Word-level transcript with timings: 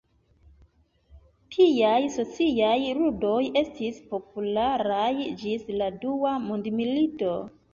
Tiaj 1.55 1.99
sociaj 2.15 2.73
ludoj 3.01 3.37
estis 3.61 4.01
popularaj 4.15 5.07
ĝis 5.43 5.69
la 5.83 5.91
Dua 6.07 6.33
Mondmilito. 6.49 7.37